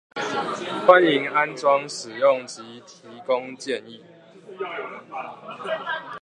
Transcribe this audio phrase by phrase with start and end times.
[0.87, 4.01] 歡迎安裝使用及提供建議